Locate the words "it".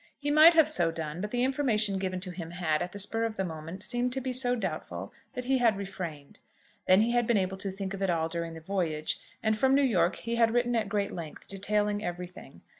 8.01-8.09